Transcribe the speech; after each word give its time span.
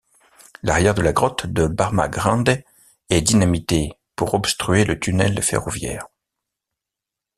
L'arrière 0.63 0.95
de 0.95 1.03
la 1.03 1.13
grotte 1.13 1.45
de 1.45 1.67
Barma 1.67 2.07
Grande 2.09 2.63
est 3.11 3.21
dynamité 3.21 3.93
pour 4.15 4.33
obstruer 4.33 4.83
le 4.83 4.99
tunnel 4.99 5.43
ferroviaire. 5.43 6.07